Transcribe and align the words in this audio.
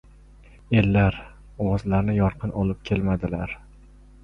Ellar, 0.79 1.17
ovozlarni 1.67 2.17
yorqin 2.17 2.57
olib 2.65 2.83
kelmadilar. 2.91 3.57